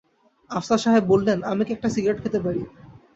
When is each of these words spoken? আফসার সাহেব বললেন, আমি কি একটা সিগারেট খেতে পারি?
আফসার 0.51 0.79
সাহেব 0.83 1.03
বললেন, 1.03 1.39
আমি 1.51 1.61
কি 1.67 1.71
একটা 1.73 1.89
সিগারেট 1.95 2.19
খেতে 2.23 2.39
পারি? 2.45 2.61